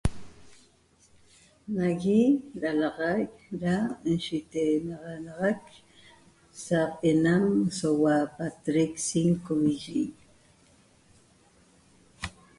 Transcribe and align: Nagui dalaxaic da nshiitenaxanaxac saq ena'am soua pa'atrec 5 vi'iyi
Nagui 1.75 2.21
dalaxaic 2.61 3.33
da 3.61 3.75
nshiitenaxanaxac 4.11 5.63
saq 6.65 6.91
ena'am 7.11 7.47
soua 7.77 8.15
pa'atrec 8.35 8.93
5 9.09 9.49
vi'iyi 9.61 10.05